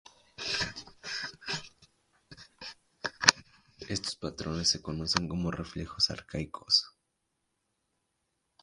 [3.87, 6.95] Estos patrones se conocen como reflejos arcaicos.